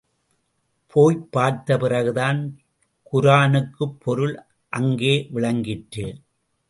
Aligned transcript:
போய்ப் 0.87 1.31
பார்த்த 1.31 1.77
பிறகுதான் 1.77 2.59
குரானுக்குப் 3.13 3.99
பொருள் 3.99 4.45
அங்கே 4.69 5.27
விளங்கிற்று. 5.33 6.05